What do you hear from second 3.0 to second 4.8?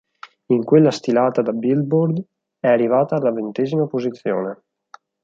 alla ventesima posizione.